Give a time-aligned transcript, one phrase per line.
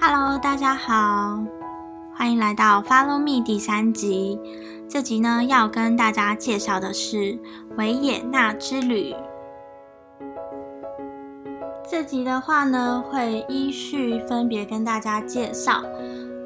[0.00, 1.40] Hello，大家好，
[2.14, 4.38] 欢迎来到 Follow Me 第三集。
[4.88, 7.36] 这集呢，要跟大家介绍的是
[7.76, 9.12] 维也纳之旅。
[11.90, 15.82] 这集的话呢，会依序分别跟大家介绍，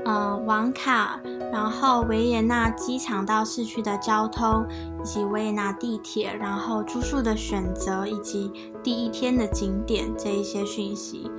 [0.07, 1.21] 呃，网卡，
[1.53, 4.66] 然后维也纳机场到市区的交通，
[4.98, 8.51] 以及维也纳地铁，然后住宿的选择，以及
[8.82, 11.30] 第一天的景点这一些讯息。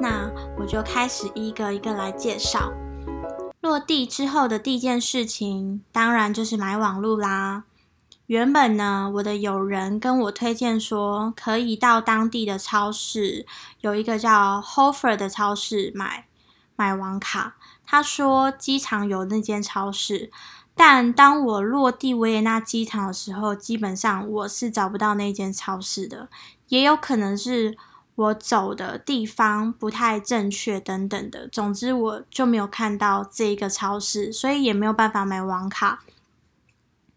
[0.00, 2.72] 那我就开始一个一个来介绍。
[3.60, 7.64] 落地之后的第一件事情，当然就是买网路啦。
[8.24, 13.44] 原本呢，我的友人跟我推荐说，可以到当地的超市，
[13.82, 16.26] 有一个叫 Hofer 的超市买
[16.76, 17.56] 买网卡。
[17.90, 20.30] 他说机场有那间超市，
[20.76, 26.28] 但当我落地维也纳机场的时候，基本上我是找不到那间超市的，
[26.68, 27.76] 也有可能是
[28.14, 31.48] 我走的地方不太正确等等的。
[31.48, 36.04] 总之，我就没有看到这一个超市，所以也没有办法买网卡。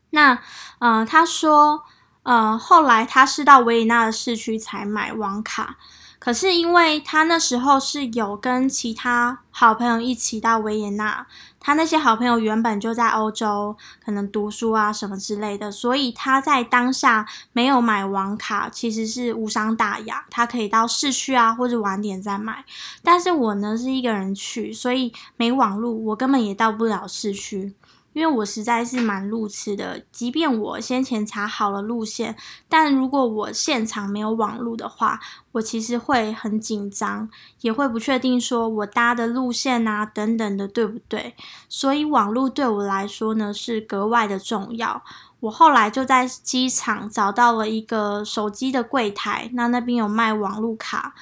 [0.10, 0.40] 那，
[0.80, 1.84] 呃，他说，
[2.24, 5.78] 呃，后来他是到维也纳的市区才买网卡，
[6.24, 11.28] 可是因为他那时候是有跟其他好朋友一起到维也纳，
[11.60, 22.64] 他那些好朋友原本就在欧洲，可能读书啊什么之类的，所以他在当下没有买网卡，其实是无伤大雅，他可以到市区啊或者晚点再买。
[23.04, 27.76] 但是我呢是一个人去，所以没网路，我根本也到不了市区。
[28.14, 32.36] 因为我实在是蛮路痴的，即便我先前查好了路线，
[32.70, 35.20] 但如果我现场没有网路的话，
[35.52, 37.28] 我其实会很紧张，
[37.62, 41.36] 也会不确定说我搭的路线啊等等的对不对。
[41.68, 45.04] 所以网路对我来说呢是格外的重要。
[45.40, 51.14] 我后来就在机场找到了一个手机的柜台，那那边有卖网路卡，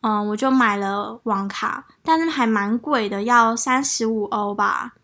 [0.00, 4.94] 嗯，我就买了网卡，但是还蛮贵的，要三十五欧吧。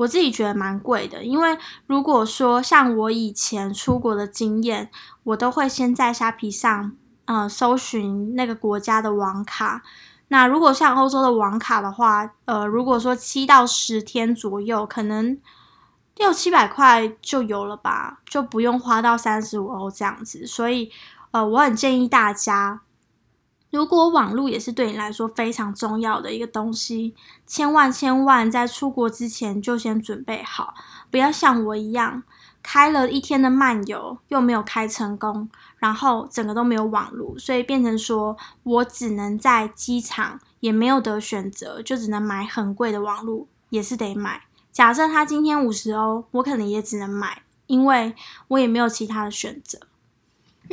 [0.00, 4.90] 我自己觉得蛮贵的，因为如果说像我以前出国的经验，
[5.24, 6.92] 我都会先在虾皮上，
[7.26, 9.82] 呃，搜寻那个国家的网卡。
[10.28, 15.38] 那如果像欧洲的网卡的话，呃，如果说七到十天左右，可能
[16.16, 20.46] 六七百块就有了吧，就不用花到三十五欧这样子。
[20.46, 20.90] 所以，
[21.32, 22.80] 呃，我很建议大家。
[23.70, 27.14] 如果网络也是对你来说非常重要的一个东西，
[27.46, 30.74] 千万千万在出国之前就先准备好，
[31.10, 32.24] 不要像我一样
[32.62, 35.48] 开了一天的漫游又没有开成功，
[35.78, 44.42] 然后整个都没有网络，所以变成说我只能在机场也没有得选择，就只能买很贵的网络，也是得买。
[44.72, 48.14] 假设他今天五十欧，我可能也只能买，因为
[48.48, 49.78] 我也没有其他的选择。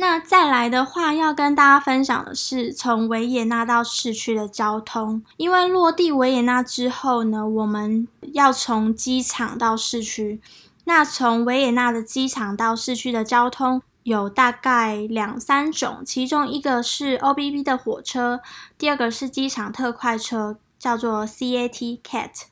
[0.00, 5.24] 那再来的话，要跟大家分享的是从维也纳到市区的交通。
[5.36, 10.40] 因为落地维也纳之后呢，我们要从机场到市区。
[10.84, 18.40] 那从维也纳的机场到市区的交通有大概两三种，其中一个是 O B B 的火车，
[18.78, 22.42] 第二个是机场特快车，叫做 C A T Cat。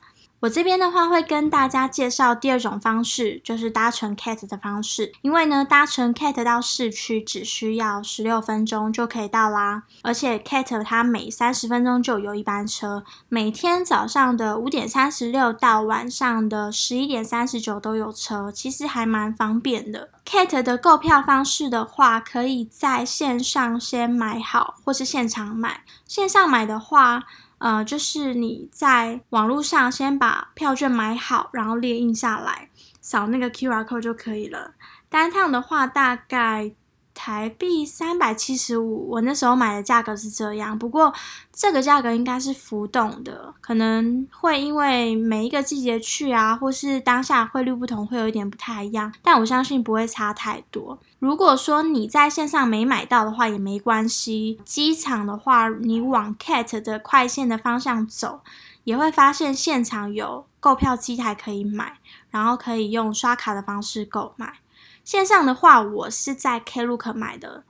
[0.47, 5.11] 我这边的话会跟大家介绍第二种方式，就是搭乘 Cat 的方式。
[5.21, 9.83] 因为呢，搭乘 Cat 到市区只需要十六分钟就可以到啦。
[10.03, 20.11] 而且 Cat 它每三十分钟就有一班车，每天早上的五点三十六到晚上的十一点三十九都有车，其实还蛮方便的。
[20.25, 25.81] Cat 的购票方式的话，可以在线上先买好，或是现场买。
[26.05, 27.23] 线上买的话，
[27.57, 32.69] 呃，就是你在网络上先把票券买好，然后列印下来，
[33.01, 34.73] 扫那个 QR code 就可以了。
[35.09, 36.71] 单趟的话，大概。
[37.19, 40.77] 台币三百七十五，我那时候买的价格是这样。
[40.77, 41.11] 不过
[41.51, 49.11] 这个价格应该是浮动的，可能会因为每一个季节去啊，或是当下汇率不同，会有一点不太一样。
[49.23, 50.99] 但我相信不会差太多。
[51.19, 54.59] 如果说你在线上没买到的话，也没关系。
[54.63, 58.41] 机场的话，你往 CAT 的快线的方向走，
[58.83, 61.97] 也会发现现场有购票机台可以买，
[62.29, 64.59] 然后可以用刷卡的方式购买。
[65.03, 67.63] 线上的话，我是在 Klook 买的，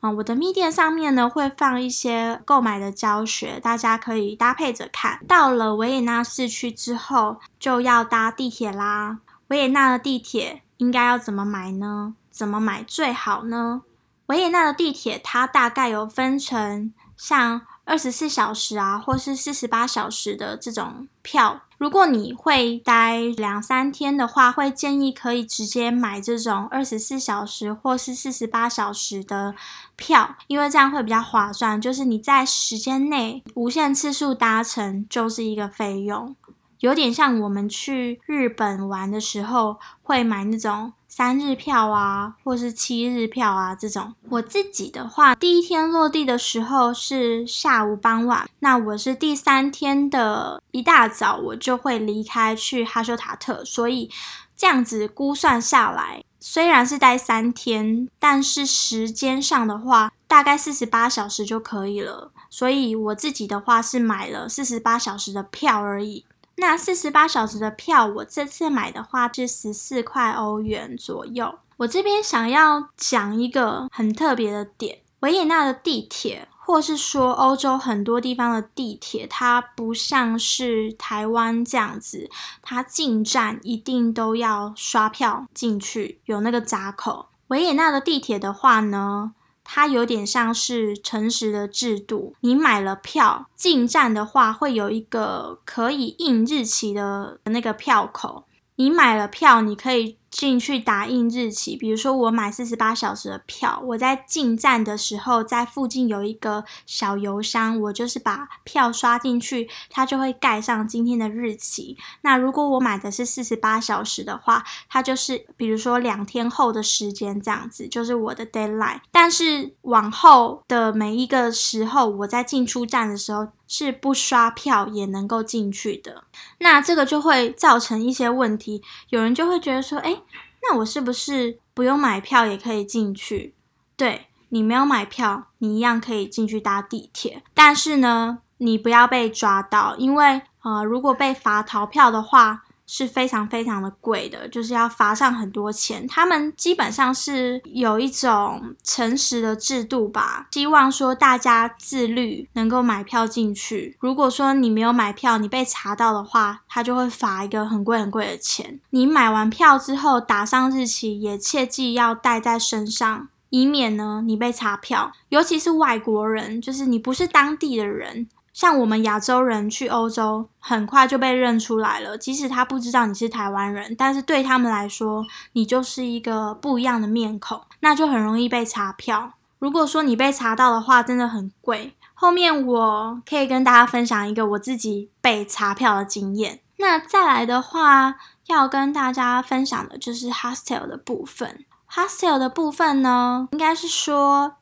[0.00, 5.24] 嗯，我的密店上面呢会放一些购买的教学，大家可以搭配着看。
[5.26, 9.20] 到了维也纳市区之后，就要搭地铁啦。
[9.48, 12.14] 维也纳的地铁应该要怎么买呢？
[12.30, 13.82] 怎么买最好呢？
[14.26, 21.62] 维也纳的地铁它大概有分成像二十四小时啊，或是四十八小时的这种票。
[21.78, 29.54] 如果你会待两三天的话，会建议可以直接买这种二十四小时或是四十八小时的
[29.96, 31.80] 票，因为这样会比较划算。
[31.80, 36.36] 就是你在时间内无限次数搭乘，就是一个费用。
[36.80, 44.14] 有点像我们去日本玩的时候会买那种三日票啊，或是七日票啊这种。
[44.28, 54.08] 我自己的话，第一天落地的时候是下午傍晚，那我是第三天的一大早我就会离开去哈修塔特，所以
[54.56, 62.30] 这样子估算下来，虽然是待三天，但是时间上的话，大概四十八小时就可以了。
[62.48, 66.24] 所以我自己的话是买了四十八小时的票而已。
[66.60, 71.58] 那四十八小时的票，我这次买的话是十四块欧元左右。
[71.78, 82.28] 我这边想要讲一个很特别的点：维也纳的地铁，或是说欧洲很多地方的地铁，它不像是台湾这样子，
[82.60, 87.30] 它进站一定都要刷票进去，有那个闸口。
[87.48, 89.32] 维也纳的地铁的话呢？
[89.72, 98.46] 它有点像是诚实的制度，你买了票进站的话，会有一个可以印日期的那个票口。
[98.74, 100.16] 你买了票，你可以。
[100.30, 111.96] 进去打印日期，比如说我买四十八小时的票，我在进站的时候，在附近有一个小邮箱，我就是把票刷进去，它就会盖上今天的日期。
[112.22, 119.00] 那如果我买的是四十八小时的话，它就是比如说两天后的时间这样子，就是我的 deadline。
[119.10, 126.22] 但是往后的每一个时候，我在进出站的时候是不刷票也能够进去的。
[126.58, 130.18] 那这个就会造成一些问题，有人就会觉得说，哎。
[130.62, 133.54] 那我是不是不用买票也可以进去？
[133.96, 137.42] 对你没有买票，你一样可以进去搭地铁。
[137.54, 142.64] 但是呢，你不要被抓到，因为呃，如果被罚逃票的话。
[142.92, 146.04] 是非常非常的贵的，就是要罚上很多钱。
[146.08, 153.96] 他们基本上是有一种诚实的制度吧，希望说大家自律，能够买票进去。
[154.00, 158.80] 如果说你没有买票，你被查到的话，他就会罚一个很贵很贵的钱。
[158.90, 165.12] 你买完票之后打上日期，也切记要带在身上，以免呢你被查票。
[165.28, 168.26] 尤其是外国人，就是你不是当地的人。
[168.60, 172.18] 像我们亚洲人去欧洲，很快就被认出来了。
[172.18, 175.24] 即使他不知道你是台湾人，但是对他们来说，
[175.54, 179.32] 你就是一个不一样的面孔，那就很容易被查票。
[179.58, 181.96] 如果说你被查到的话，真的很贵。
[182.12, 186.60] 后面我可以跟大家分享一个我自己被查票的经验。
[186.76, 188.16] 那再来的话，
[188.48, 191.64] 要跟大家分享的就是 hostel 的部分。
[191.90, 194.56] hostel 的部分呢，应该是说。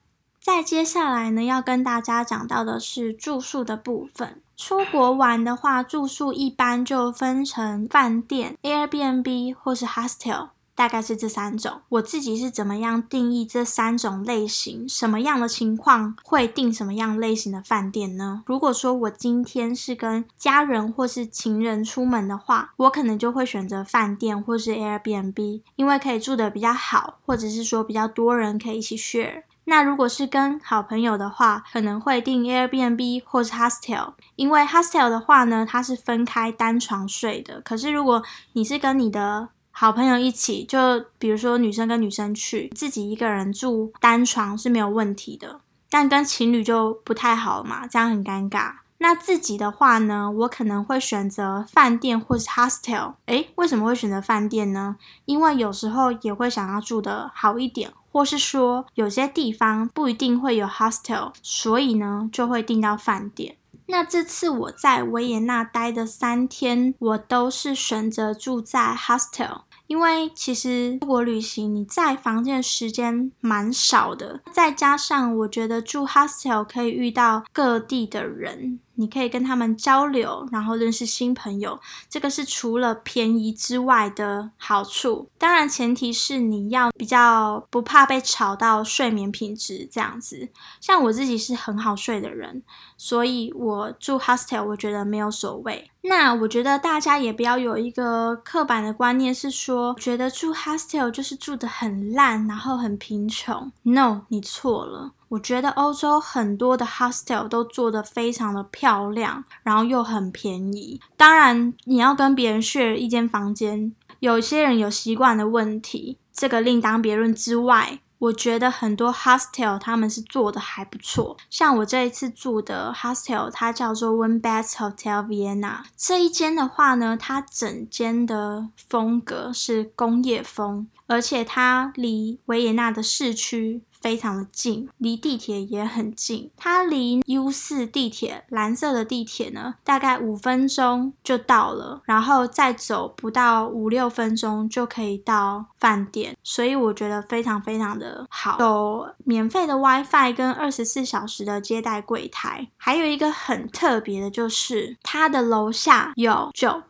[0.49, 4.41] 再接下来呢，要跟大家讲到的是住宿的部分。
[4.57, 11.83] 出国玩的话，住宿一般就分成饭店、Airbnb 或是 hostel，大概是这三种。
[11.91, 14.89] 我自己是怎么样定义这三种类型？
[14.89, 18.43] 什么样的情况会订什么样类型的饭店呢？
[18.47, 29.43] 如果说我今天是跟家人或是情人出门的话，我可能就会选择饭店或是 Airbnb，因为可以住的比较好，或者是说比较多人可以一起 share。
[29.69, 37.61] 那如果是跟好朋友的话，可能会订 Airbnb 或是 hostel，因为 hostel 的话呢，它是分开单床睡的。
[37.61, 38.23] 可是如果
[38.55, 45.61] 你是跟你的好朋友一起，就比如说女生跟女生去，自己一个人住单床是没有问题的。
[45.91, 48.73] 但跟情侣就不太好嘛，这样很尴尬。
[48.99, 53.15] 那自己的话呢，我可能会选择饭店或是 hostel。
[53.27, 54.97] 诶，为什么会选择饭店呢？
[55.25, 57.91] 因为有时候也会想要住的好一点。
[58.11, 63.57] 或是说有些地方不一定会有 hostel，所以呢就会订到饭店。
[63.87, 69.61] 那这次我在维也纳待的三天，我都是选择住在 hostel。
[69.87, 81.79] 因为其实出国旅行，你在房间的时间蛮少的，再加上我觉得住 hostel 可以遇到各地的人，你可以跟他们交流，然后认识新朋友，
[82.11, 85.29] 这个是除了便宜之外的好处。
[85.39, 90.49] 当然，前提是你要比较不怕被吵到睡眠品质这样子。
[90.81, 92.63] 像我自己是很好睡的人，
[92.97, 95.89] 所以我住 hostel 我觉得没有所谓。
[96.03, 103.71] 那我觉得大家也不要有一个刻板的观念，是说觉得住 hostel 就是住的很烂，然后很贫穷。
[103.83, 105.13] No，你错了。
[105.29, 111.01] 我觉得欧洲很多的 hostel 都做的非常的漂亮，然后又很便宜。
[111.17, 118.01] 当然，你要跟别人 share 一间房间，有些人有习惯的问题，这个另当别论之外。
[118.19, 125.83] 我觉得很多 hostel 他们是做的还不错，像我这一次住的 hostel，它叫做 One Best Hotel Vienna。
[125.97, 133.85] 这一间的话呢，它整间的风格是工业风，而且它离维也纳的市区。
[134.01, 136.51] 非常的近，离地铁也很近。
[136.57, 146.37] 它离 U 四地铁蓝色的地铁呢，大概五分钟就到了，然后再走不到五六分钟就可以到饭店。
[146.43, 152.69] 所以我觉得非常非常的好，有免费的 WiFi 跟二十四小时的接待柜台。
[152.77, 156.83] 还有一个很特别的就是它的楼下有酒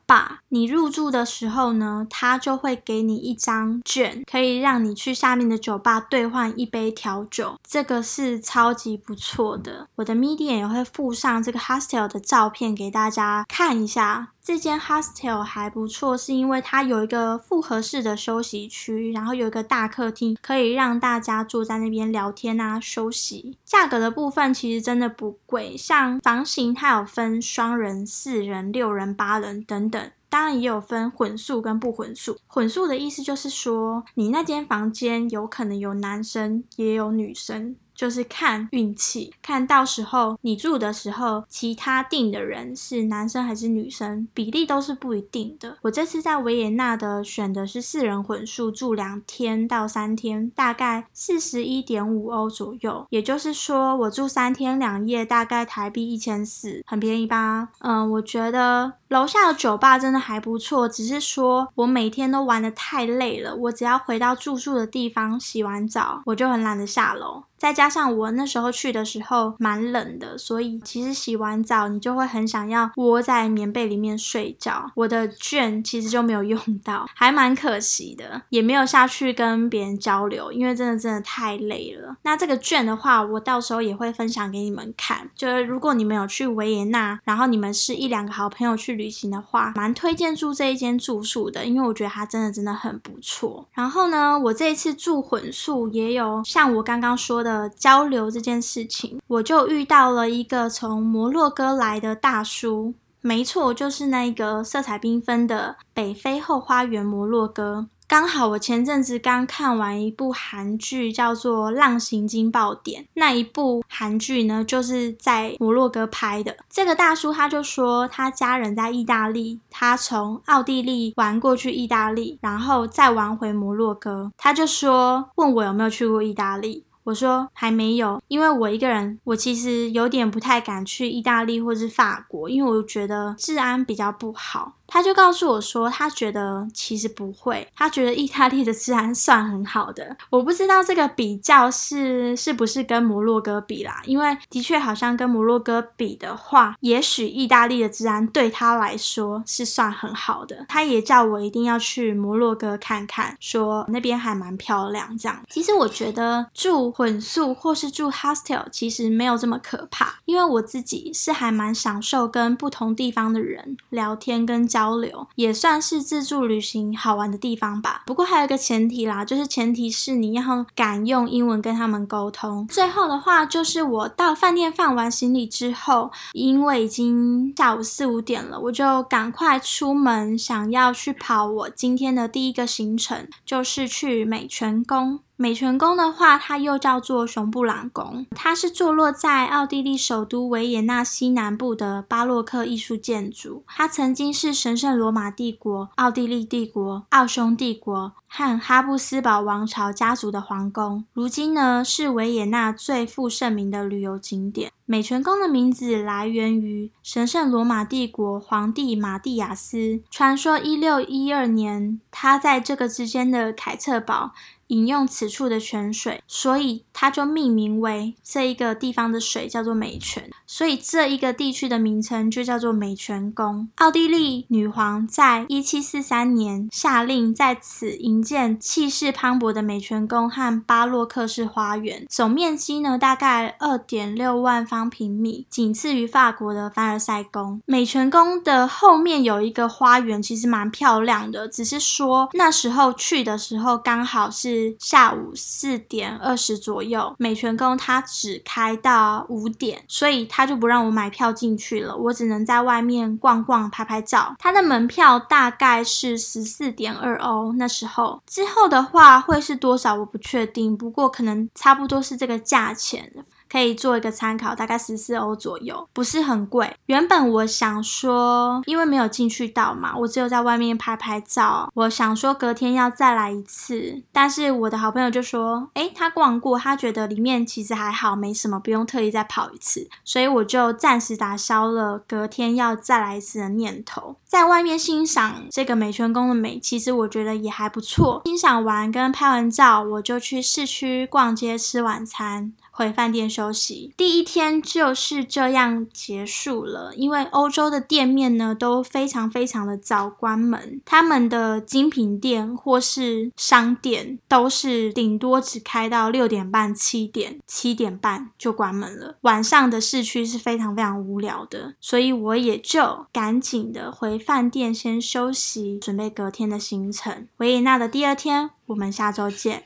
[0.49, 6.89] 你入住的时候呢，他就会给你一张卷，可以让你去下面的酒吧兑换一杯。
[6.99, 9.89] 调酒，这个是超级不错的。
[9.97, 14.33] 我的 Medium 也会附上这个 hostel 的照片给大家看一下。
[14.49, 23.59] 这间 hostel 还不错，是因为它有一个复合式的休息区，然后有一个大客厅，可以让大家坐在那边聊天啊、休息。
[23.63, 30.11] 价格的部分其实真的不贵，像房型它有分双人、四人、六人、八人等等。
[30.31, 32.39] 当然也有分混宿跟不混宿。
[32.47, 37.77] 混宿的意思就是说，你那间房间有可能有男生，也有女生。
[37.99, 45.77] 就是看运气，看到时候你住的时候，其他订的人是男生还是女生，比例都是不一定的。
[45.83, 53.05] 我这次在维也纳的选的是四人混宿，住两天到三天，大概四十一点五欧左右。
[53.11, 57.71] 也就是说，我住三天两夜，大概台币一千四，很便宜吧？
[57.81, 67.43] 嗯，我觉得楼下的酒吧真的还不错，只是说我每天都玩的太累了，我只要回到住宿的地方洗完澡，我就很懒得下楼。
[67.59, 74.91] 再加上我那时候去的时候蛮冷的，所以其实洗完澡你就会很想要窝在棉被里面睡觉。
[74.95, 82.17] 我的券其实就没有用到，还蛮可惜的，也没有下去跟别人交流，因为真的真的太累了。
[82.23, 85.29] 那这个券的话，我到时候也会分享给你们看。
[85.35, 93.67] 就是如果你们有去维也纳，然后你们是一两个好朋友去旅行的话，蛮推荐住这一间住宿的，因为我觉得它真的真的很不错。
[93.73, 97.48] 然后呢，我这一次住混宿也有像我刚刚说的。
[97.49, 107.87] 的交流这件事情，我就遇到了一个从摩洛哥来的大叔，没错，就是那个色彩缤纷的北非后花园摩洛哥。
[108.07, 113.03] 刚好我前阵子刚看完一部韩剧，叫做《浪行惊爆点》。
[113.13, 116.57] 那一部韩剧呢，就是在摩洛哥拍的。
[116.71, 124.33] 这个大叔他就说，他家人在意大利，他从奥地利玩过去意大利，然后再玩回摩洛哥。
[124.39, 126.85] 他就说，问我有没有去过意大利。
[127.09, 134.75] 我说还没有，因为我一个人，我其实有点不太敢去意大利或是法国，因为我觉得治安比较不好。
[134.89, 140.17] 他就告诉我说，他觉得其实不会，他觉得意大利的治安算很好的。
[140.31, 150.65] 我不知道这个比较是是不是跟摩洛哥比啦，因为的确好像跟摩洛哥比的话，也许意大利的治安对他来说是算很好的。
[150.71, 155.17] 他也叫我一定要去摩洛哥看看，说那边还蛮漂亮。
[155.19, 164.78] 这样，其实我觉得住混宿或是住 hostel 其实没有这么可怕，因为我自己是还蛮享受跟不同地方的人聊天跟讲。
[164.79, 168.03] 交流也算是自助旅行好玩的地方吧。
[168.07, 172.65] 不过还有一个前提啦，就是前提是你要敢用英文跟他们沟通。
[172.69, 185.19] 最后的话，就是我到饭店放完行李之后，因为已经下午四五点了，我就赶快出门，想要去跑我今天的第一个行程，就是去美泉宫。
[185.41, 193.63] 美泉宫的话，它又叫做熊布朗宫，它是坐落在奥地利首都维也纳西南部的巴洛克艺术建筑。
[193.69, 201.05] 它曾经是神圣罗马帝国、奥地利帝国、奥匈帝国和哈布斯堡王朝家族的皇宫。
[201.13, 204.73] 如今呢，是维也纳最负盛名的旅游景点。
[204.85, 210.01] 美泉宫的名字来源于神圣罗马帝国皇帝马蒂亚斯。
[210.11, 214.33] 传说一六一二年，他在这个之间的凯策堡
[214.69, 220.29] 饮用此处的泉水，所以它就命名为这一个地方的水叫做美泉。
[220.49, 223.69] 所以这一个地区的名称就叫做美泉宫。
[223.77, 234.89] 奥地利女皇在一七四三年下令在此营建气势磅礴的美泉宫和巴洛克式花园，总面积呢大概二点六万方。
[234.89, 237.61] 平米，仅次于法国的凡尔赛宫。
[237.67, 241.47] 美泉宫的后面有一个花园，其实蛮漂亮的。
[241.47, 254.35] 只是说那时候去的时候，刚好是下午四点二十左右有，美泉宫它只开到五点，所以他就不让我买票进去了，我只能在外面逛逛、拍拍照。
[254.39, 263.13] 它的门票大概是十四点二欧，那时候之后的话会是多少我不确定，不过可能差不多是这个价钱。
[263.51, 266.77] 可以做一个参考，大概十四欧左右，不是很贵。
[266.87, 271.71] 原本我想说，因为没有进去到嘛，我只有在外面拍拍照。
[271.75, 279.89] 我想说隔天要再来一次，但是我的好朋友就说，诶，他逛过，他觉得里面其实还好，没什么，不用特意再跑一次。
[280.05, 284.17] 所以我就暂时打消了隔天要再来一次的念头。
[284.25, 288.23] 在外面欣赏这个美泉宫的美，其实我觉得也还不错。
[288.25, 292.53] 欣赏完跟拍完照，我就去市区逛街吃晚餐。
[292.79, 296.95] 回饭店休息，第一天就是这样结束了。
[296.95, 309.17] 因为欧洲的店面呢都非常非常的早关门，他们的精品店或是商店都是顶多只开到六点半、七点、七点半就关门了。
[309.23, 317.27] 晚上的市区是非常非常无聊的，所以我也就赶紧的回饭店先休息，准备隔天的行程。
[317.39, 319.65] 维也纳的第二天，我们下周见。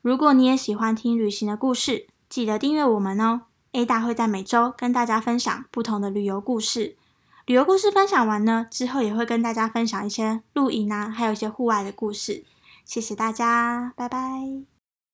[0.00, 6.96] 如果你也喜欢听旅行的故事，记得订阅我们哦！A 大会在每周跟大家分享不同的旅游故事。
[7.44, 12.46] 旅游故事分享完呢，之后也会跟大家分享一些露营啊，还有一些户外的故事。
[12.86, 14.71] 谢谢大家，拜拜。